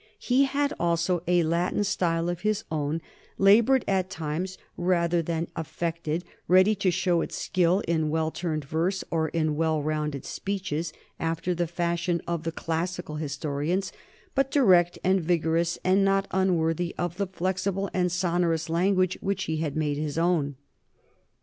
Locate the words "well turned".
8.09-8.65